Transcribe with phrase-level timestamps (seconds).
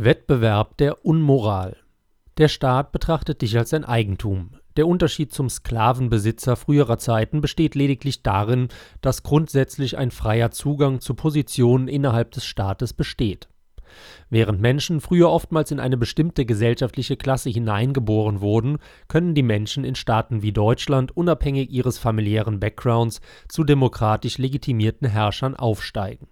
[0.00, 1.76] Wettbewerb der Unmoral.
[2.36, 4.50] Der Staat betrachtet dich als sein Eigentum.
[4.76, 8.68] Der Unterschied zum Sklavenbesitzer früherer Zeiten besteht lediglich darin,
[9.00, 13.48] dass grundsätzlich ein freier Zugang zu Positionen innerhalb des Staates besteht.
[14.30, 18.78] Während Menschen früher oftmals in eine bestimmte gesellschaftliche Klasse hineingeboren wurden,
[19.08, 25.56] können die Menschen in Staaten wie Deutschland unabhängig ihres familiären Backgrounds zu demokratisch legitimierten Herrschern
[25.56, 26.28] aufsteigen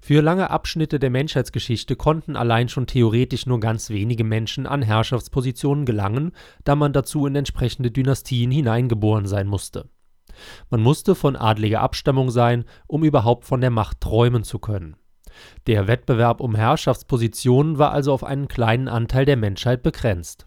[0.00, 5.84] für lange Abschnitte der Menschheitsgeschichte konnten allein schon theoretisch nur ganz wenige Menschen an Herrschaftspositionen
[5.84, 6.32] gelangen,
[6.64, 9.88] da man dazu in entsprechende Dynastien hineingeboren sein musste.
[10.70, 14.96] Man musste von adliger Abstammung sein, um überhaupt von der Macht träumen zu können.
[15.66, 20.46] Der Wettbewerb um Herrschaftspositionen war also auf einen kleinen Anteil der Menschheit begrenzt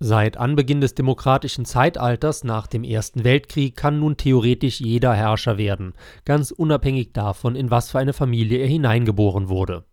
[0.00, 5.94] Seit Anbeginn des demokratischen Zeitalters nach dem Ersten Weltkrieg kann nun theoretisch jeder Herrscher werden,
[6.24, 9.84] ganz unabhängig davon, in was für eine Familie er hineingeboren wurde.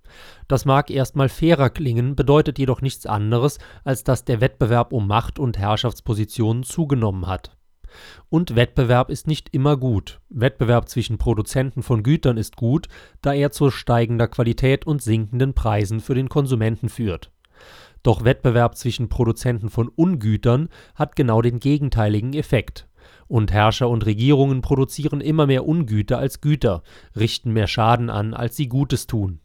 [0.47, 5.37] Das mag erstmal fairer klingen, bedeutet jedoch nichts anderes, als dass der Wettbewerb um Macht
[5.37, 7.55] und Herrschaftspositionen zugenommen hat.
[8.29, 10.19] Und Wettbewerb ist nicht immer gut.
[10.29, 12.87] Wettbewerb zwischen Produzenten von Gütern ist gut,
[13.21, 17.31] da er zu steigender Qualität und sinkenden Preisen für den Konsumenten führt
[18.03, 22.87] doch Wettbewerb zwischen Produzenten von Ungütern hat genau den gegenteiligen Effekt.
[23.27, 26.83] Und Herrscher und Regierungen produzieren immer mehr Ungüter als Güter,
[27.15, 29.39] richten mehr Schaden an, als sie Gutes tun.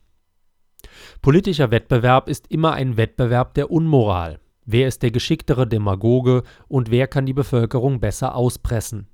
[1.23, 4.41] Politischer Wettbewerb ist immer ein Wettbewerb der Unmoral.
[4.65, 9.07] Wer ist der geschicktere Demagoge und wer kann die Bevölkerung besser auspressen?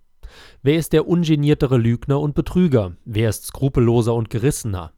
[0.62, 2.96] Wer ist der ungeniertere Lügner und Betrüger?
[3.04, 4.92] Wer ist skrupelloser und gerissener?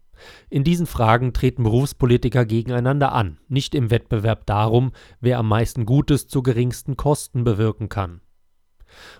[0.50, 6.28] In diesen Fragen treten Berufspolitiker gegeneinander an, nicht im Wettbewerb darum, wer am meisten Gutes
[6.28, 8.20] zu geringsten Kosten bewirken kann.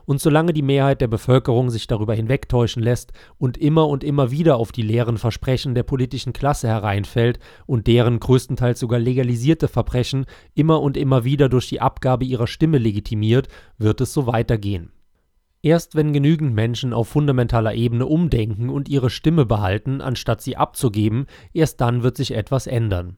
[0.04, 4.56] Und solange die Mehrheit der Bevölkerung sich darüber hinwegtäuschen lässt und immer und immer wieder
[4.56, 10.80] auf die leeren Versprechen der politischen Klasse hereinfällt und deren größtenteils sogar legalisierte Verbrechen immer
[10.80, 14.90] und immer wieder durch die Abgabe ihrer Stimme legitimiert, wird es so weitergehen.
[15.64, 21.24] Erst wenn genügend Menschen auf fundamentaler Ebene umdenken und ihre Stimme behalten, anstatt sie abzugeben,
[21.54, 23.16] erst dann wird sich etwas ändern.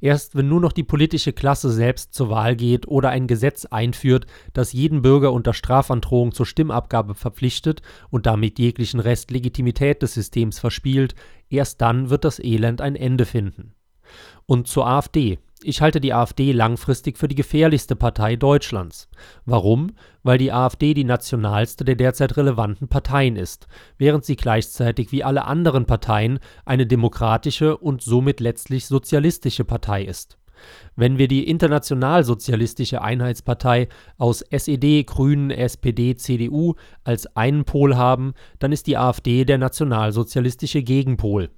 [0.00, 4.26] Erst wenn nur noch die politische Klasse selbst zur Wahl geht oder ein Gesetz einführt,
[4.52, 10.60] das jeden Bürger unter Strafandrohung zur Stimmabgabe verpflichtet und damit jeglichen Rest Legitimität des Systems
[10.60, 11.16] verspielt,
[11.50, 13.72] erst dann wird das Elend ein Ende finden.
[14.46, 15.40] Und zur AfD.
[15.62, 19.08] Ich halte die AfD langfristig für die gefährlichste Partei Deutschlands.
[19.44, 19.90] Warum?
[20.22, 25.46] Weil die AfD die nationalste der derzeit relevanten Parteien ist, während sie gleichzeitig wie alle
[25.46, 30.38] anderen Parteien eine demokratische und somit letztlich sozialistische Partei ist.
[30.96, 38.72] Wenn wir die Internationalsozialistische Einheitspartei aus SED, Grünen, SPD, CDU als einen Pol haben, dann
[38.72, 41.50] ist die AfD der nationalsozialistische Gegenpol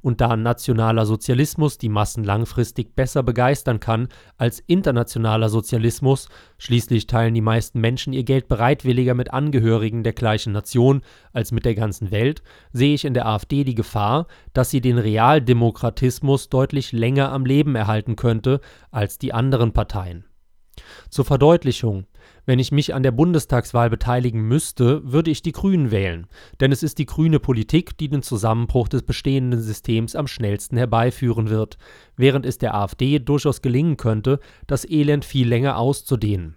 [0.00, 7.34] und da nationaler Sozialismus die Massen langfristig besser begeistern kann als internationaler Sozialismus, schließlich teilen
[7.34, 11.02] die meisten Menschen ihr Geld bereitwilliger mit Angehörigen der gleichen Nation
[11.32, 12.42] als mit der ganzen Welt,
[12.72, 17.74] sehe ich in der AfD die Gefahr, dass sie den Realdemokratismus deutlich länger am Leben
[17.74, 18.60] erhalten könnte
[18.90, 20.24] als die anderen Parteien.
[21.10, 22.06] Zur Verdeutlichung
[22.46, 26.26] wenn ich mich an der Bundestagswahl beteiligen müsste, würde ich die Grünen wählen,
[26.60, 31.48] denn es ist die grüne Politik, die den Zusammenbruch des bestehenden Systems am schnellsten herbeiführen
[31.48, 31.78] wird,
[32.16, 36.56] während es der AfD durchaus gelingen könnte, das Elend viel länger auszudehnen.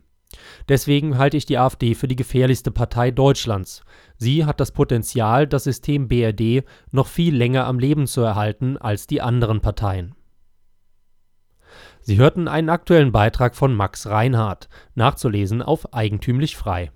[0.67, 3.81] Deswegen halte ich die AfD für die gefährlichste Partei Deutschlands.
[4.17, 9.07] Sie hat das Potenzial, das System BRD noch viel länger am Leben zu erhalten als
[9.07, 10.16] die anderen Parteien.
[12.07, 16.90] Sie hörten einen aktuellen Beitrag von Max Reinhardt, nachzulesen auf eigentümlich frei